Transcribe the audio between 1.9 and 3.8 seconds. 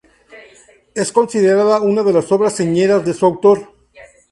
de las obras señeras de su autor.